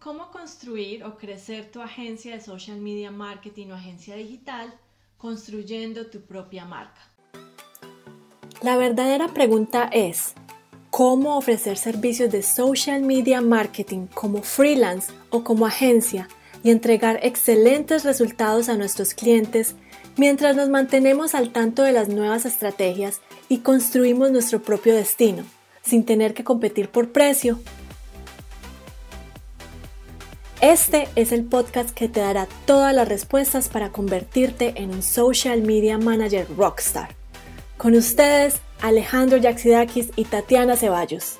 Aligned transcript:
cómo 0.00 0.30
construir 0.30 1.04
o 1.04 1.18
crecer 1.18 1.70
tu 1.70 1.82
agencia 1.82 2.34
de 2.34 2.40
social 2.40 2.80
media 2.80 3.10
marketing 3.10 3.68
o 3.68 3.74
agencia 3.74 4.16
digital 4.16 4.72
construyendo 5.18 6.06
tu 6.06 6.22
propia 6.22 6.64
marca. 6.64 7.00
La 8.62 8.78
verdadera 8.78 9.28
pregunta 9.28 9.90
es, 9.92 10.32
¿cómo 10.88 11.36
ofrecer 11.36 11.76
servicios 11.76 12.32
de 12.32 12.42
social 12.42 13.02
media 13.02 13.42
marketing 13.42 14.06
como 14.06 14.42
freelance 14.42 15.12
o 15.28 15.44
como 15.44 15.66
agencia 15.66 16.28
y 16.62 16.70
entregar 16.70 17.20
excelentes 17.22 18.04
resultados 18.04 18.70
a 18.70 18.76
nuestros 18.76 19.12
clientes 19.12 19.76
mientras 20.16 20.56
nos 20.56 20.70
mantenemos 20.70 21.34
al 21.34 21.52
tanto 21.52 21.82
de 21.82 21.92
las 21.92 22.08
nuevas 22.08 22.46
estrategias 22.46 23.20
y 23.50 23.58
construimos 23.58 24.30
nuestro 24.30 24.62
propio 24.62 24.94
destino, 24.94 25.44
sin 25.82 26.06
tener 26.06 26.32
que 26.32 26.44
competir 26.44 26.88
por 26.88 27.12
precio 27.12 27.58
este 30.60 31.08
es 31.16 31.32
el 31.32 31.44
podcast 31.44 31.90
que 31.90 32.08
te 32.08 32.20
dará 32.20 32.46
todas 32.66 32.94
las 32.94 33.08
respuestas 33.08 33.70
para 33.70 33.92
convertirte 33.92 34.74
en 34.76 34.90
un 34.90 35.02
social 35.02 35.62
media 35.62 35.96
manager 35.96 36.46
rockstar. 36.54 37.16
Con 37.78 37.94
ustedes, 37.94 38.60
Alejandro 38.82 39.38
Yaxidakis 39.38 40.10
y 40.16 40.24
Tatiana 40.24 40.76
Ceballos. 40.76 41.38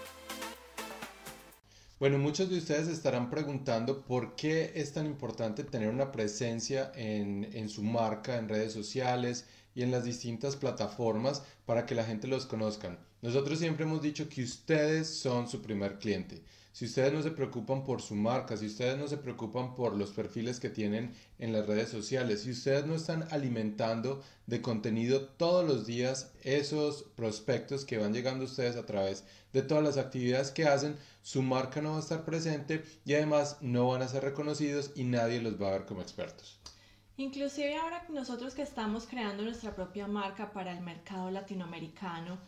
Bueno, 1.99 2.17
muchos 2.17 2.49
de 2.49 2.57
ustedes 2.57 2.89
estarán 2.89 3.29
preguntando 3.29 4.01
por 4.01 4.37
qué 4.37 4.73
es 4.75 4.95
tan 4.95 5.05
importante 5.05 5.65
tener 5.65 5.91
una 5.91 6.13
presencia 6.13 6.91
en, 6.95 7.69
su 7.69 7.83
marca, 7.83 8.39
en 8.39 8.49
redes 8.49 8.73
sociales 8.73 9.45
y 9.75 9.83
en 9.83 9.91
las 9.91 10.05
distintas 10.05 10.57
plataformas 10.57 11.43
para 11.67 11.85
que 11.85 11.95
la 11.95 12.05
gente 12.05 12.27
los 12.27 12.47
conozcan. 12.47 12.99
Nosotros 13.21 13.59
siempre 13.59 13.85
hemos 13.85 14.01
dicho 14.01 14.31
que 14.31 14.43
ustedes 14.43 15.09
son 15.09 15.47
su 15.47 15.61
primer 15.61 15.99
cliente 15.99 16.43
si 16.81 16.87
ustedes 16.87 17.13
no 17.13 17.21
se 17.21 17.31
preocupan 17.31 17.85
por 17.85 18.01
su 18.01 18.15
marca, 18.15 18.57
si 18.57 18.65
ustedes 18.65 18.97
no 18.97 19.07
se 19.07 19.19
preocupan 19.19 19.75
por 19.75 19.95
los 19.95 20.13
perfiles 20.13 20.61
que 20.61 20.71
tienen 20.71 21.15
en 21.39 21.53
las 21.53 21.67
redes 21.67 21.91
sociales, 21.91 22.41
si 22.41 22.53
ustedes 22.53 22.87
no 22.87 22.95
están 22.95 23.29
alimentando 23.31 24.23
de 24.47 24.63
contenido 24.63 25.27
todos 25.27 25.63
los 25.69 25.85
días 25.85 26.33
esos 26.43 27.03
prospectos 27.17 27.85
que 27.85 27.99
van 27.99 28.15
llegando 28.15 28.45
a 28.45 28.47
ustedes 28.47 28.77
a 28.77 28.87
través 28.87 29.25
de 29.53 29.61
todas 29.61 29.85
las 29.85 29.99
actividades 29.99 30.53
que 30.53 30.65
hacen, 30.65 30.97
su 31.21 31.43
marca 31.43 31.83
no 31.83 31.91
va 31.91 31.97
a 31.99 32.01
estar 32.01 32.25
presente 32.25 32.83
y 33.05 33.13
además 33.13 33.59
no 33.61 33.89
van 33.89 34.01
a 34.01 34.09
ser 34.09 34.25
reconocidos 34.25 34.93
y 34.95 35.05
nadie 35.05 35.43
los 35.43 35.61
va 35.61 35.69
a 35.69 35.73
ver 35.73 35.85
como 35.85 36.01
expertos. 36.01 36.61
Inclusive 37.19 37.77
ahora 37.77 38.07
nosotros 38.09 38.55
que 38.55 38.63
estamos 38.63 39.07
creando 39.07 39.43
nuestra 39.43 39.75
propia 39.75 40.07
marca 40.07 40.51
para 40.55 40.73
el 40.73 40.81
mercado 40.81 41.31
latinoamericano, 41.31 42.39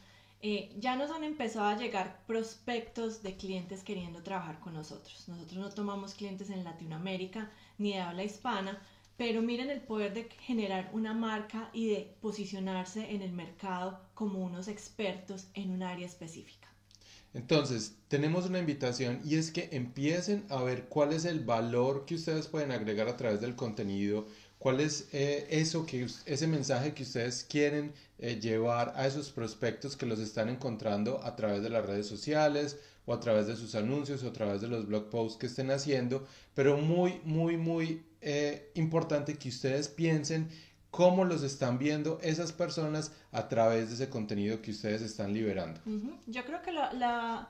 eh, 0.44 0.74
ya 0.76 0.96
nos 0.96 1.12
han 1.12 1.22
empezado 1.22 1.66
a 1.66 1.76
llegar 1.78 2.20
prospectos 2.26 3.22
de 3.22 3.36
clientes 3.36 3.84
queriendo 3.84 4.24
trabajar 4.24 4.58
con 4.58 4.74
nosotros. 4.74 5.28
Nosotros 5.28 5.58
no 5.58 5.70
tomamos 5.70 6.14
clientes 6.14 6.50
en 6.50 6.64
Latinoamérica 6.64 7.48
ni 7.78 7.92
de 7.92 8.00
habla 8.00 8.24
hispana, 8.24 8.82
pero 9.16 9.40
miren 9.40 9.70
el 9.70 9.80
poder 9.80 10.14
de 10.14 10.28
generar 10.40 10.90
una 10.92 11.14
marca 11.14 11.70
y 11.72 11.90
de 11.90 12.16
posicionarse 12.20 13.12
en 13.12 13.22
el 13.22 13.30
mercado 13.30 14.00
como 14.14 14.40
unos 14.40 14.66
expertos 14.66 15.46
en 15.54 15.70
un 15.70 15.84
área 15.84 16.06
específica. 16.06 16.68
Entonces, 17.34 17.96
tenemos 18.08 18.44
una 18.46 18.58
invitación 18.58 19.20
y 19.24 19.36
es 19.36 19.52
que 19.52 19.68
empiecen 19.72 20.44
a 20.50 20.62
ver 20.62 20.88
cuál 20.88 21.12
es 21.12 21.24
el 21.24 21.40
valor 21.40 22.04
que 22.04 22.16
ustedes 22.16 22.48
pueden 22.48 22.72
agregar 22.72 23.08
a 23.08 23.16
través 23.16 23.40
del 23.40 23.54
contenido 23.54 24.26
¿Cuál 24.62 24.78
es 24.78 25.08
eh, 25.12 25.48
eso 25.50 25.84
que, 25.84 26.06
ese 26.24 26.46
mensaje 26.46 26.94
que 26.94 27.02
ustedes 27.02 27.42
quieren 27.42 27.92
eh, 28.20 28.38
llevar 28.40 28.92
a 28.94 29.08
esos 29.08 29.32
prospectos 29.32 29.96
que 29.96 30.06
los 30.06 30.20
están 30.20 30.48
encontrando 30.48 31.20
a 31.24 31.34
través 31.34 31.64
de 31.64 31.68
las 31.68 31.84
redes 31.84 32.06
sociales 32.06 32.78
o 33.04 33.12
a 33.12 33.18
través 33.18 33.48
de 33.48 33.56
sus 33.56 33.74
anuncios 33.74 34.22
o 34.22 34.28
a 34.28 34.32
través 34.32 34.60
de 34.60 34.68
los 34.68 34.86
blog 34.86 35.10
posts 35.10 35.36
que 35.36 35.46
estén 35.46 35.72
haciendo? 35.72 36.28
Pero 36.54 36.76
muy, 36.76 37.20
muy, 37.24 37.56
muy 37.56 38.04
eh, 38.20 38.70
importante 38.74 39.34
que 39.34 39.48
ustedes 39.48 39.88
piensen 39.88 40.48
cómo 40.92 41.24
los 41.24 41.42
están 41.42 41.76
viendo 41.76 42.20
esas 42.22 42.52
personas 42.52 43.10
a 43.32 43.48
través 43.48 43.88
de 43.88 43.94
ese 43.96 44.10
contenido 44.10 44.62
que 44.62 44.70
ustedes 44.70 45.02
están 45.02 45.34
liberando. 45.34 45.80
Yo 46.28 46.44
creo 46.44 46.62
que 46.62 46.70
la, 46.70 47.48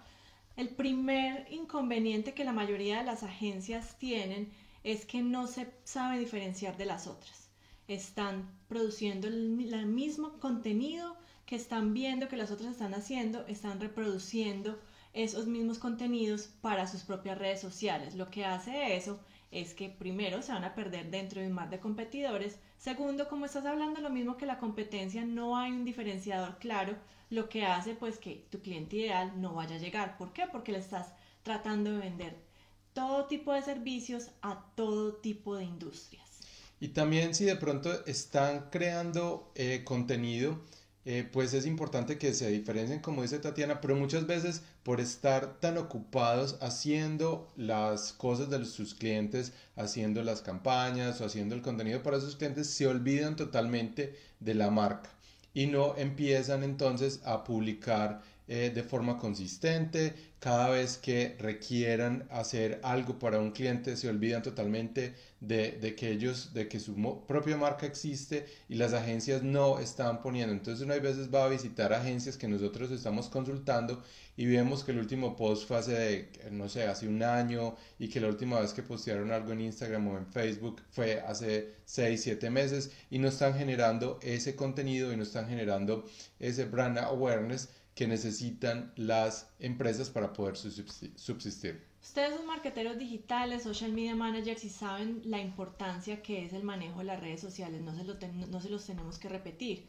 el 0.56 0.70
primer 0.70 1.46
inconveniente 1.52 2.32
que 2.32 2.44
la 2.44 2.54
mayoría 2.54 3.00
de 3.00 3.04
las 3.04 3.22
agencias 3.22 3.98
tienen 3.98 4.50
es 4.84 5.04
que 5.04 5.22
no 5.22 5.46
se 5.46 5.72
sabe 5.84 6.18
diferenciar 6.18 6.76
de 6.76 6.86
las 6.86 7.06
otras. 7.06 7.50
Están 7.88 8.50
produciendo 8.68 9.28
el, 9.28 9.86
mismo 9.86 10.38
contenido 10.38 11.16
que 11.46 11.56
están 11.56 11.92
viendo 11.94 12.28
que 12.28 12.36
las 12.36 12.50
otras 12.50 12.72
están 12.72 12.94
haciendo, 12.94 13.46
están 13.46 13.80
reproduciendo 13.80 14.78
esos 15.12 15.46
mismos 15.46 15.78
contenidos 15.78 16.48
para 16.60 16.86
sus 16.86 17.02
propias 17.02 17.38
redes 17.38 17.60
sociales. 17.60 18.14
Lo 18.14 18.30
que 18.30 18.44
hace 18.44 18.96
eso 18.96 19.20
es 19.50 19.74
que 19.74 19.90
primero 19.90 20.40
se 20.40 20.52
van 20.52 20.64
a 20.64 20.74
perder 20.74 21.10
dentro 21.10 21.40
de 21.40 21.48
un 21.48 21.52
mar 21.52 21.68
de 21.68 21.80
competidores. 21.80 22.58
Segundo, 22.78 23.28
como 23.28 23.44
estás 23.44 23.66
hablando 23.66 24.00
lo 24.00 24.10
mismo 24.10 24.38
que 24.38 24.46
la 24.46 24.58
competencia, 24.58 25.24
no 25.24 25.56
hay 25.56 25.70
un 25.72 25.84
diferenciador 25.84 26.58
claro, 26.58 26.96
lo 27.28 27.48
que 27.48 27.64
hace 27.66 27.94
pues 27.94 28.18
que 28.18 28.46
tu 28.50 28.60
cliente 28.60 28.96
ideal 28.96 29.40
no 29.40 29.54
vaya 29.54 29.76
a 29.76 29.78
llegar. 29.78 30.16
¿Por 30.16 30.32
qué? 30.32 30.46
Porque 30.50 30.72
le 30.72 30.78
estás 30.78 31.12
tratando 31.42 31.92
de 31.92 31.98
vender 31.98 32.51
todo 32.94 33.26
tipo 33.26 33.52
de 33.52 33.62
servicios 33.62 34.30
a 34.42 34.64
todo 34.74 35.14
tipo 35.14 35.56
de 35.56 35.64
industrias. 35.64 36.40
Y 36.80 36.88
también 36.88 37.34
si 37.34 37.44
de 37.44 37.56
pronto 37.56 38.04
están 38.06 38.68
creando 38.70 39.52
eh, 39.54 39.82
contenido, 39.84 40.60
eh, 41.04 41.28
pues 41.32 41.52
es 41.52 41.66
importante 41.66 42.16
que 42.16 42.32
se 42.32 42.48
diferencien, 42.48 43.00
como 43.00 43.22
dice 43.22 43.40
Tatiana, 43.40 43.80
pero 43.80 43.96
muchas 43.96 44.26
veces 44.26 44.62
por 44.84 45.00
estar 45.00 45.58
tan 45.58 45.76
ocupados 45.78 46.58
haciendo 46.60 47.48
las 47.56 48.12
cosas 48.12 48.50
de 48.50 48.64
sus 48.64 48.94
clientes, 48.94 49.52
haciendo 49.74 50.22
las 50.22 50.42
campañas 50.42 51.20
o 51.20 51.24
haciendo 51.24 51.56
el 51.56 51.62
contenido 51.62 52.02
para 52.02 52.20
sus 52.20 52.36
clientes, 52.36 52.68
se 52.68 52.86
olvidan 52.86 53.34
totalmente 53.34 54.16
de 54.38 54.54
la 54.54 54.70
marca 54.70 55.10
y 55.54 55.66
no 55.66 55.96
empiezan 55.96 56.62
entonces 56.62 57.20
a 57.24 57.44
publicar 57.44 58.22
eh, 58.48 58.72
de 58.74 58.82
forma 58.82 59.18
consistente, 59.18 60.14
cada 60.42 60.70
vez 60.70 60.98
que 60.98 61.36
requieran 61.38 62.26
hacer 62.28 62.80
algo 62.82 63.16
para 63.20 63.38
un 63.38 63.52
cliente 63.52 63.96
se 63.96 64.08
olvidan 64.08 64.42
totalmente 64.42 65.14
de, 65.38 65.94
que 65.96 66.10
ellos, 66.10 66.52
de 66.52 66.66
que 66.66 66.80
su 66.80 66.96
propia 67.28 67.56
marca 67.56 67.86
existe 67.86 68.46
y 68.68 68.74
las 68.74 68.92
agencias 68.92 69.44
no 69.44 69.78
están 69.78 70.20
poniendo. 70.20 70.52
Entonces 70.52 70.84
uno 70.84 70.94
a 70.94 70.98
veces 70.98 71.32
va 71.32 71.44
a 71.44 71.48
visitar 71.48 71.92
agencias 71.92 72.36
que 72.36 72.48
nosotros 72.48 72.90
estamos 72.90 73.28
consultando 73.28 74.02
y 74.36 74.46
vemos 74.46 74.82
que 74.82 74.90
el 74.90 74.98
último 74.98 75.36
post 75.36 75.68
fue 75.68 75.76
hace, 75.76 76.28
no 76.50 76.68
sé, 76.68 76.88
hace 76.88 77.06
un 77.06 77.22
año 77.22 77.76
y 78.00 78.08
que 78.08 78.20
la 78.20 78.26
última 78.26 78.60
vez 78.60 78.72
que 78.72 78.82
postearon 78.82 79.30
algo 79.30 79.52
en 79.52 79.60
Instagram 79.60 80.08
o 80.08 80.18
en 80.18 80.26
Facebook 80.26 80.82
fue 80.90 81.20
hace 81.20 81.74
6, 81.84 82.20
7 82.20 82.50
meses 82.50 82.90
y 83.10 83.20
no 83.20 83.28
están 83.28 83.54
generando 83.54 84.18
ese 84.22 84.56
contenido 84.56 85.12
y 85.12 85.16
no 85.16 85.22
están 85.22 85.48
generando 85.48 86.04
ese 86.40 86.64
brand 86.64 86.98
awareness 86.98 87.68
que 87.94 88.06
necesitan 88.06 88.92
las 88.96 89.50
empresas 89.58 90.08
para 90.08 90.32
poder 90.32 90.56
subsistir. 90.56 91.84
Ustedes 92.02 92.34
son 92.34 92.46
marketeros 92.46 92.98
digitales, 92.98 93.62
social 93.62 93.92
media 93.92 94.16
managers 94.16 94.64
y 94.64 94.70
saben 94.70 95.22
la 95.24 95.40
importancia 95.40 96.22
que 96.22 96.44
es 96.44 96.52
el 96.52 96.64
manejo 96.64 96.98
de 96.98 97.04
las 97.04 97.20
redes 97.20 97.40
sociales, 97.40 97.80
no 97.80 97.94
se, 97.94 98.04
lo 98.04 98.16
no 98.48 98.60
se 98.60 98.70
los 98.70 98.84
tenemos 98.84 99.18
que 99.18 99.28
repetir. 99.28 99.86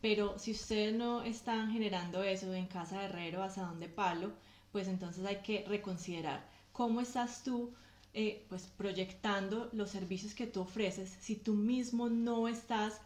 Pero 0.00 0.38
si 0.38 0.50
ustedes 0.50 0.94
no 0.94 1.22
están 1.22 1.70
generando 1.70 2.24
eso 2.24 2.52
en 2.52 2.66
casa 2.66 2.98
de 2.98 3.04
herrero, 3.04 3.42
asadón 3.42 3.78
de 3.78 3.88
palo, 3.88 4.32
pues 4.72 4.88
entonces 4.88 5.24
hay 5.24 5.36
que 5.36 5.64
reconsiderar 5.68 6.44
cómo 6.72 7.00
estás 7.00 7.44
tú 7.44 7.72
eh, 8.14 8.44
pues 8.48 8.64
proyectando 8.76 9.70
los 9.72 9.90
servicios 9.90 10.34
que 10.34 10.46
tú 10.46 10.62
ofreces 10.62 11.16
si 11.20 11.36
tú 11.36 11.54
mismo 11.54 12.08
no 12.08 12.48
estás 12.48 13.00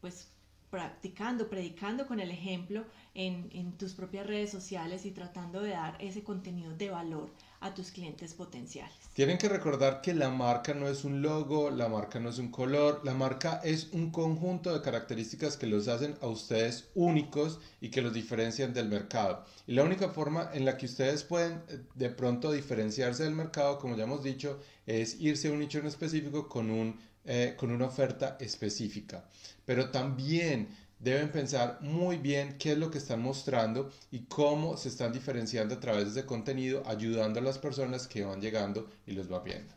pues 0.00 0.28
practicando, 0.74 1.48
predicando 1.48 2.04
con 2.04 2.18
el 2.18 2.32
ejemplo 2.32 2.84
en, 3.14 3.78
tus 3.78 3.92
propias 3.92 4.26
redes 4.26 4.50
sociales 4.50 5.06
y 5.06 5.12
tratando 5.12 5.62
de 5.62 5.70
dar 5.70 5.96
ese 6.00 6.24
contenido 6.24 6.74
de 6.74 6.90
valor 6.90 7.30
a 7.60 7.72
tus 7.72 7.92
clientes 7.92 8.34
potenciales. 8.34 8.92
Tienen 9.12 9.38
que 9.38 9.48
recordar 9.48 10.00
que 10.00 10.14
la 10.14 10.30
marca 10.30 10.74
no 10.74 10.88
es 10.88 11.04
un 11.04 11.22
logo, 11.22 11.70
la 11.70 11.88
marca 11.88 12.18
no 12.18 12.28
es 12.28 12.38
un 12.38 12.50
color, 12.50 13.02
la 13.04 13.14
marca 13.14 13.60
es 13.62 13.90
un 13.92 14.10
conjunto 14.10 14.74
de 14.74 14.82
características 14.82 15.56
que 15.56 15.68
los 15.68 15.86
hacen 15.86 16.16
a 16.20 16.26
ustedes 16.26 16.88
únicos 16.96 17.60
y 17.80 17.90
que 17.90 18.02
los 18.02 18.12
diferencian 18.12 18.74
del 18.74 18.88
mercado. 18.88 19.44
Y 19.68 19.74
la 19.74 19.84
única 19.84 20.08
forma 20.08 20.50
en 20.54 20.64
la 20.64 20.76
que 20.76 20.86
ustedes 20.86 21.22
pueden 21.22 21.62
eh, 21.68 21.82
de 21.94 22.10
pronto 22.10 22.50
diferenciarse 22.50 23.22
del 23.22 23.36
mercado, 23.36 23.78
como 23.78 23.96
ya 23.96 24.02
hemos 24.02 24.24
dicho, 24.24 24.58
es 24.86 25.20
irse 25.20 25.46
a 25.46 25.52
un 25.52 25.60
nicho 25.60 25.78
en 25.78 25.86
específico 25.86 26.48
con 26.48 26.68
un 26.68 26.98
eh, 27.24 27.54
con 27.56 27.70
una 27.70 27.86
oferta 27.86 28.36
específica. 28.40 29.24
Pero 29.64 29.90
también 29.90 30.68
deben 30.98 31.30
pensar 31.30 31.78
muy 31.82 32.16
bien 32.16 32.56
qué 32.58 32.72
es 32.72 32.78
lo 32.78 32.90
que 32.90 32.98
están 32.98 33.20
mostrando 33.20 33.90
y 34.10 34.20
cómo 34.20 34.76
se 34.76 34.88
están 34.88 35.12
diferenciando 35.12 35.74
a 35.74 35.80
través 35.80 36.04
de 36.04 36.20
ese 36.20 36.26
contenido, 36.26 36.82
ayudando 36.86 37.40
a 37.40 37.42
las 37.42 37.58
personas 37.58 38.06
que 38.06 38.24
van 38.24 38.40
llegando 38.40 38.90
y 39.06 39.12
los 39.12 39.30
va 39.30 39.40
viendo. 39.40 39.74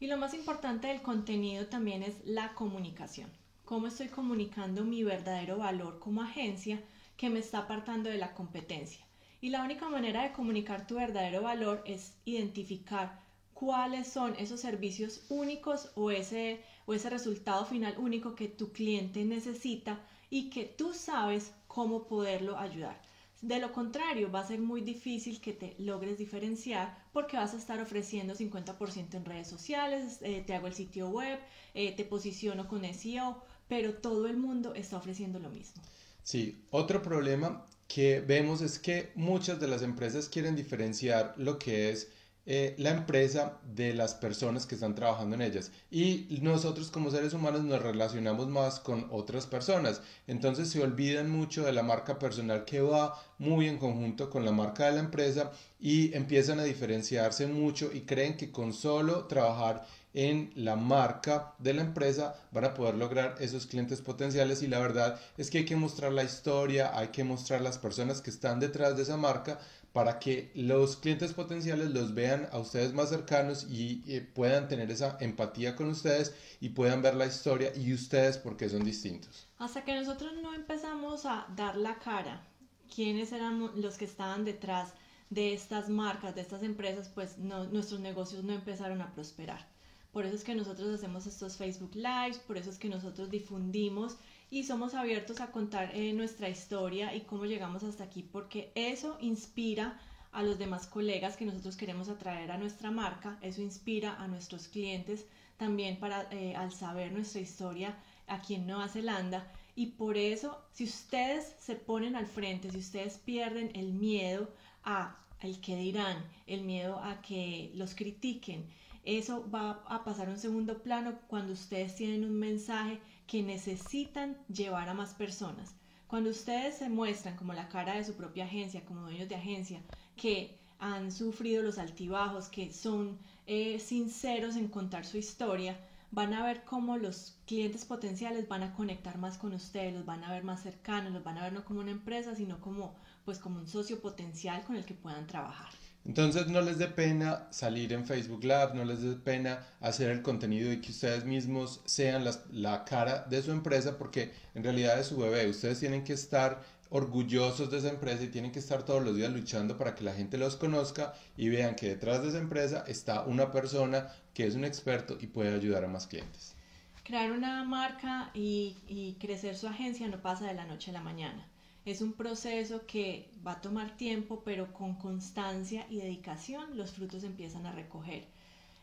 Y 0.00 0.06
lo 0.08 0.16
más 0.16 0.34
importante 0.34 0.88
del 0.88 1.00
contenido 1.00 1.66
también 1.66 2.02
es 2.02 2.14
la 2.24 2.54
comunicación. 2.54 3.30
Cómo 3.64 3.86
estoy 3.86 4.08
comunicando 4.08 4.84
mi 4.84 5.02
verdadero 5.04 5.58
valor 5.58 5.98
como 5.98 6.22
agencia 6.22 6.82
que 7.16 7.30
me 7.30 7.38
está 7.38 7.60
apartando 7.60 8.10
de 8.10 8.18
la 8.18 8.34
competencia. 8.34 9.04
Y 9.40 9.50
la 9.50 9.62
única 9.62 9.88
manera 9.88 10.22
de 10.22 10.32
comunicar 10.32 10.86
tu 10.86 10.96
verdadero 10.96 11.42
valor 11.42 11.82
es 11.86 12.14
identificar 12.24 13.20
cuáles 13.54 14.08
son 14.08 14.34
esos 14.36 14.60
servicios 14.60 15.22
únicos 15.28 15.90
o 15.94 16.10
ese, 16.10 16.60
o 16.86 16.94
ese 16.94 17.08
resultado 17.08 17.64
final 17.64 17.94
único 17.98 18.34
que 18.34 18.48
tu 18.48 18.72
cliente 18.72 19.24
necesita 19.24 20.00
y 20.28 20.50
que 20.50 20.64
tú 20.64 20.92
sabes 20.92 21.52
cómo 21.66 22.06
poderlo 22.06 22.58
ayudar. 22.58 23.00
De 23.40 23.58
lo 23.58 23.72
contrario, 23.72 24.32
va 24.32 24.40
a 24.40 24.46
ser 24.46 24.58
muy 24.58 24.80
difícil 24.80 25.40
que 25.40 25.52
te 25.52 25.74
logres 25.78 26.16
diferenciar 26.16 26.96
porque 27.12 27.36
vas 27.36 27.52
a 27.52 27.58
estar 27.58 27.78
ofreciendo 27.80 28.34
50% 28.34 29.14
en 29.14 29.24
redes 29.24 29.48
sociales, 29.48 30.18
eh, 30.22 30.42
te 30.46 30.54
hago 30.54 30.66
el 30.66 30.74
sitio 30.74 31.08
web, 31.08 31.38
eh, 31.74 31.94
te 31.94 32.04
posiciono 32.04 32.66
con 32.66 32.84
SEO, 32.84 33.44
pero 33.68 33.94
todo 33.94 34.26
el 34.28 34.38
mundo 34.38 34.74
está 34.74 34.96
ofreciendo 34.96 35.38
lo 35.38 35.50
mismo. 35.50 35.82
Sí, 36.22 36.64
otro 36.70 37.02
problema 37.02 37.66
que 37.86 38.20
vemos 38.20 38.62
es 38.62 38.78
que 38.78 39.12
muchas 39.14 39.60
de 39.60 39.68
las 39.68 39.82
empresas 39.82 40.28
quieren 40.28 40.56
diferenciar 40.56 41.34
lo 41.36 41.58
que 41.58 41.90
es 41.90 42.10
eh, 42.46 42.74
la 42.76 42.90
empresa 42.90 43.58
de 43.74 43.94
las 43.94 44.14
personas 44.14 44.66
que 44.66 44.74
están 44.74 44.94
trabajando 44.94 45.34
en 45.34 45.40
ellas. 45.42 45.70
Y 45.90 46.26
nosotros 46.42 46.90
como 46.90 47.10
seres 47.10 47.32
humanos 47.32 47.64
nos 47.64 47.80
relacionamos 47.80 48.48
más 48.48 48.80
con 48.80 49.08
otras 49.10 49.46
personas. 49.46 50.02
Entonces 50.26 50.68
se 50.68 50.82
olvidan 50.82 51.30
mucho 51.30 51.64
de 51.64 51.72
la 51.72 51.82
marca 51.82 52.18
personal 52.18 52.66
que 52.66 52.82
va 52.82 53.14
muy 53.38 53.66
en 53.66 53.78
conjunto 53.78 54.28
con 54.28 54.44
la 54.44 54.52
marca 54.52 54.86
de 54.86 54.92
la 54.92 55.00
empresa 55.00 55.52
y 55.80 56.14
empiezan 56.14 56.60
a 56.60 56.64
diferenciarse 56.64 57.46
mucho 57.46 57.90
y 57.92 58.02
creen 58.02 58.36
que 58.36 58.52
con 58.52 58.74
solo 58.74 59.24
trabajar 59.24 59.86
en 60.14 60.52
la 60.54 60.76
marca 60.76 61.54
de 61.58 61.74
la 61.74 61.82
empresa 61.82 62.36
van 62.52 62.64
a 62.64 62.74
poder 62.74 62.94
lograr 62.94 63.34
esos 63.40 63.66
clientes 63.66 64.00
potenciales 64.00 64.62
y 64.62 64.68
la 64.68 64.78
verdad 64.78 65.20
es 65.36 65.50
que 65.50 65.58
hay 65.58 65.64
que 65.64 65.76
mostrar 65.76 66.12
la 66.12 66.22
historia, 66.22 66.96
hay 66.96 67.08
que 67.08 67.24
mostrar 67.24 67.60
las 67.60 67.78
personas 67.78 68.20
que 68.20 68.30
están 68.30 68.60
detrás 68.60 68.96
de 68.96 69.02
esa 69.02 69.16
marca 69.16 69.58
para 69.94 70.18
que 70.18 70.50
los 70.56 70.96
clientes 70.96 71.32
potenciales 71.34 71.90
los 71.90 72.14
vean 72.14 72.48
a 72.50 72.58
ustedes 72.58 72.92
más 72.92 73.10
cercanos 73.10 73.68
y 73.70 74.02
eh, 74.08 74.20
puedan 74.20 74.66
tener 74.66 74.90
esa 74.90 75.16
empatía 75.20 75.76
con 75.76 75.88
ustedes 75.88 76.34
y 76.60 76.70
puedan 76.70 77.00
ver 77.00 77.14
la 77.14 77.26
historia 77.26 77.70
y 77.76 77.94
ustedes 77.94 78.36
porque 78.36 78.68
son 78.68 78.82
distintos. 78.82 79.46
Hasta 79.56 79.84
que 79.84 79.94
nosotros 79.94 80.32
no 80.42 80.52
empezamos 80.52 81.26
a 81.26 81.46
dar 81.54 81.76
la 81.76 82.00
cara, 82.00 82.44
quiénes 82.92 83.30
eran 83.30 83.70
los 83.80 83.96
que 83.96 84.04
estaban 84.04 84.44
detrás 84.44 84.94
de 85.30 85.54
estas 85.54 85.88
marcas, 85.88 86.34
de 86.34 86.40
estas 86.40 86.64
empresas, 86.64 87.08
pues 87.08 87.38
nuestros 87.38 88.00
negocios 88.00 88.42
no 88.42 88.52
empezaron 88.52 89.00
a 89.00 89.12
prosperar. 89.14 89.64
Por 90.10 90.26
eso 90.26 90.34
es 90.34 90.42
que 90.42 90.56
nosotros 90.56 90.92
hacemos 90.92 91.28
estos 91.28 91.56
Facebook 91.56 91.94
Lives, 91.94 92.38
por 92.38 92.56
eso 92.56 92.70
es 92.70 92.78
que 92.78 92.88
nosotros 92.88 93.30
difundimos 93.30 94.16
y 94.54 94.62
somos 94.62 94.94
abiertos 94.94 95.40
a 95.40 95.50
contar 95.50 95.90
eh, 95.96 96.12
nuestra 96.12 96.48
historia 96.48 97.12
y 97.12 97.22
cómo 97.22 97.44
llegamos 97.44 97.82
hasta 97.82 98.04
aquí, 98.04 98.22
porque 98.22 98.70
eso 98.76 99.18
inspira 99.20 100.00
a 100.30 100.44
los 100.44 100.60
demás 100.60 100.86
colegas 100.86 101.36
que 101.36 101.44
nosotros 101.44 101.76
queremos 101.76 102.08
atraer 102.08 102.52
a 102.52 102.56
nuestra 102.56 102.92
marca, 102.92 103.36
eso 103.42 103.62
inspira 103.62 104.14
a 104.14 104.28
nuestros 104.28 104.68
clientes 104.68 105.26
también 105.56 105.98
para 105.98 106.28
eh, 106.30 106.54
al 106.54 106.72
saber 106.72 107.10
nuestra 107.10 107.40
historia 107.40 107.98
aquí 108.28 108.54
en 108.54 108.68
Nueva 108.68 108.86
Zelanda. 108.86 109.44
Y 109.74 109.86
por 109.86 110.16
eso 110.16 110.64
si 110.72 110.84
ustedes 110.84 111.56
se 111.58 111.74
ponen 111.74 112.14
al 112.14 112.26
frente, 112.28 112.70
si 112.70 112.78
ustedes 112.78 113.18
pierden 113.18 113.72
el 113.74 113.92
miedo 113.92 114.48
a 114.84 115.16
el 115.40 115.60
que 115.60 115.74
dirán, 115.74 116.24
el 116.46 116.62
miedo 116.62 117.00
a 117.02 117.20
que 117.22 117.72
los 117.74 117.96
critiquen, 117.96 118.68
eso 119.04 119.50
va 119.52 119.82
a 119.88 120.04
pasar 120.04 120.28
a 120.28 120.30
un 120.30 120.38
segundo 120.38 120.80
plano 120.80 121.18
cuando 121.26 121.52
ustedes 121.54 121.96
tienen 121.96 122.24
un 122.24 122.38
mensaje 122.38 123.00
que 123.26 123.42
necesitan 123.42 124.36
llevar 124.48 124.88
a 124.88 124.94
más 124.94 125.14
personas. 125.14 125.74
Cuando 126.06 126.30
ustedes 126.30 126.76
se 126.78 126.88
muestran 126.88 127.36
como 127.36 127.52
la 127.54 127.68
cara 127.68 127.94
de 127.94 128.04
su 128.04 128.14
propia 128.14 128.44
agencia, 128.44 128.84
como 128.84 129.02
dueños 129.02 129.28
de 129.28 129.34
agencia, 129.36 129.80
que 130.16 130.58
han 130.78 131.10
sufrido 131.10 131.62
los 131.62 131.78
altibajos, 131.78 132.48
que 132.48 132.72
son 132.72 133.18
eh, 133.46 133.78
sinceros 133.78 134.56
en 134.56 134.68
contar 134.68 135.06
su 135.06 135.16
historia, 135.16 135.78
van 136.10 136.32
a 136.34 136.44
ver 136.44 136.62
cómo 136.64 136.96
los 136.96 137.36
clientes 137.46 137.84
potenciales 137.84 138.46
van 138.48 138.62
a 138.62 138.74
conectar 138.74 139.18
más 139.18 139.38
con 139.38 139.52
ustedes, 139.52 139.94
los 139.94 140.04
van 140.04 140.22
a 140.22 140.32
ver 140.32 140.44
más 140.44 140.62
cercanos, 140.62 141.12
los 141.12 141.24
van 141.24 141.38
a 141.38 141.42
ver 141.42 141.52
no 141.52 141.64
como 141.64 141.80
una 141.80 141.90
empresa, 141.90 142.34
sino 142.36 142.60
como 142.60 142.94
pues 143.24 143.38
como 143.38 143.58
un 143.58 143.66
socio 143.66 144.00
potencial 144.00 144.62
con 144.64 144.76
el 144.76 144.84
que 144.84 144.94
puedan 144.94 145.26
trabajar. 145.26 145.72
Entonces 146.06 146.48
no 146.48 146.60
les 146.60 146.78
dé 146.78 146.88
pena 146.88 147.46
salir 147.50 147.92
en 147.94 148.04
Facebook 148.04 148.44
Lab, 148.44 148.74
no 148.74 148.84
les 148.84 149.00
dé 149.00 149.16
pena 149.16 149.66
hacer 149.80 150.10
el 150.10 150.20
contenido 150.20 150.70
y 150.70 150.80
que 150.80 150.90
ustedes 150.90 151.24
mismos 151.24 151.80
sean 151.86 152.24
la 152.52 152.84
cara 152.84 153.24
de 153.30 153.42
su 153.42 153.52
empresa 153.52 153.96
porque 153.96 154.32
en 154.54 154.62
realidad 154.62 155.00
es 155.00 155.06
su 155.06 155.16
bebé. 155.16 155.48
Ustedes 155.48 155.80
tienen 155.80 156.04
que 156.04 156.12
estar 156.12 156.62
orgullosos 156.90 157.70
de 157.70 157.78
esa 157.78 157.88
empresa 157.88 158.22
y 158.22 158.28
tienen 158.28 158.52
que 158.52 158.58
estar 158.58 158.84
todos 158.84 159.02
los 159.02 159.16
días 159.16 159.32
luchando 159.32 159.78
para 159.78 159.94
que 159.94 160.04
la 160.04 160.12
gente 160.12 160.36
los 160.36 160.56
conozca 160.56 161.14
y 161.38 161.48
vean 161.48 161.74
que 161.74 161.88
detrás 161.88 162.22
de 162.22 162.28
esa 162.28 162.38
empresa 162.38 162.84
está 162.86 163.22
una 163.22 163.50
persona 163.50 164.08
que 164.34 164.46
es 164.46 164.54
un 164.54 164.64
experto 164.64 165.16
y 165.18 165.26
puede 165.26 165.54
ayudar 165.54 165.84
a 165.84 165.88
más 165.88 166.06
clientes. 166.06 166.54
Crear 167.02 167.32
una 167.32 167.64
marca 167.64 168.30
y 168.34 169.16
crecer 169.20 169.56
su 169.56 169.68
agencia 169.68 170.06
no 170.08 170.20
pasa 170.20 170.46
de 170.46 170.54
la 170.54 170.66
noche 170.66 170.90
a 170.90 170.94
la 170.94 171.00
mañana 171.00 171.48
es 171.84 172.00
un 172.00 172.12
proceso 172.12 172.86
que 172.86 173.28
va 173.46 173.52
a 173.52 173.60
tomar 173.60 173.96
tiempo, 173.96 174.42
pero 174.44 174.72
con 174.72 174.94
constancia 174.94 175.86
y 175.90 175.96
dedicación 175.96 176.76
los 176.76 176.92
frutos 176.92 177.24
empiezan 177.24 177.66
a 177.66 177.72
recoger. 177.72 178.24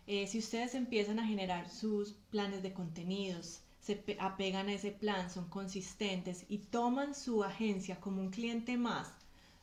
Eh, 0.07 0.27
si 0.27 0.39
ustedes 0.39 0.75
empiezan 0.75 1.19
a 1.19 1.25
generar 1.25 1.69
sus 1.69 2.13
planes 2.30 2.62
de 2.63 2.74
contenidos, 2.74 3.62
se 3.80 4.03
apegan 4.19 4.69
a 4.69 4.74
ese 4.74 4.92
plan, 4.92 5.30
son 5.31 5.50
consistentes 5.50 6.45
y 6.50 6.59
toman 6.59 7.15
su 7.15 7.44
agencia 7.44 8.00
como 8.00 8.21
un 8.21 8.30
cliente 8.30 8.77
más 8.77 9.12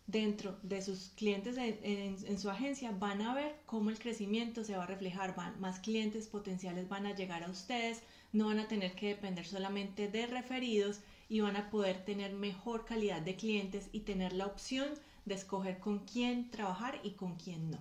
dentro 0.09 0.59
de 0.63 0.81
sus 0.83 1.11
clientes 1.17 1.57
en, 1.59 2.39
su 2.39 2.51
agencia, 2.51 2.93
van 2.93 3.21
a 3.21 3.35
ver 3.35 3.55
cómo 3.67 3.91
el 3.91 3.99
crecimiento 3.99 4.65
se 4.65 4.77
va 4.77 4.85
a 4.85 4.87
reflejar, 4.87 5.37
van, 5.37 5.61
más 5.61 5.81
clientes 5.81 6.27
potenciales 6.27 6.89
van 6.89 7.07
a 7.07 7.15
llegar 7.15 7.45
a 7.45 7.51
ustedes, 7.51 8.03
no 8.33 8.47
van 8.47 8.61
a 8.61 8.69
tener 8.69 8.95
que 8.95 9.09
depender 9.09 9.47
solamente 9.47 10.09
de 10.09 10.27
referidos 10.27 11.01
y 11.29 11.41
van 11.41 11.57
a 11.57 11.71
poder 11.71 12.05
tener 12.05 12.33
mejor 12.33 12.85
calidad 12.85 13.23
de 13.23 13.37
clientes 13.37 13.89
y 13.93 14.01
tener 14.01 14.33
la 14.33 14.47
opción 14.47 14.89
de 15.25 15.35
escoger 15.35 15.79
con 15.79 16.01
quién 16.01 16.51
trabajar 16.51 17.01
y 17.03 17.13
con 17.13 17.37
quién 17.37 17.71
no. 17.71 17.79